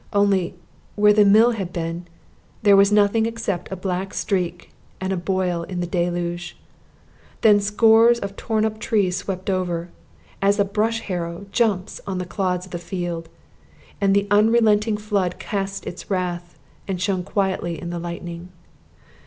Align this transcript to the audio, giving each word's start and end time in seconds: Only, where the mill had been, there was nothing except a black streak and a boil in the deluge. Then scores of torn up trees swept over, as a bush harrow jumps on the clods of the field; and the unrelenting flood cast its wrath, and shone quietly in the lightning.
Only, 0.13 0.55
where 0.95 1.13
the 1.13 1.23
mill 1.23 1.51
had 1.51 1.71
been, 1.71 2.07
there 2.63 2.75
was 2.75 2.91
nothing 2.91 3.27
except 3.27 3.71
a 3.71 3.75
black 3.75 4.15
streak 4.15 4.71
and 4.99 5.13
a 5.13 5.15
boil 5.15 5.61
in 5.61 5.79
the 5.79 5.85
deluge. 5.85 6.57
Then 7.41 7.59
scores 7.59 8.17
of 8.17 8.35
torn 8.35 8.65
up 8.65 8.79
trees 8.79 9.17
swept 9.17 9.47
over, 9.47 9.89
as 10.41 10.57
a 10.57 10.65
bush 10.65 11.01
harrow 11.01 11.45
jumps 11.51 12.01
on 12.07 12.17
the 12.17 12.25
clods 12.25 12.65
of 12.65 12.71
the 12.71 12.79
field; 12.79 13.29
and 14.01 14.15
the 14.15 14.25
unrelenting 14.31 14.97
flood 14.97 15.37
cast 15.37 15.85
its 15.85 16.09
wrath, 16.09 16.57
and 16.87 16.99
shone 16.99 17.21
quietly 17.21 17.79
in 17.79 17.91
the 17.91 17.99
lightning. 17.99 18.49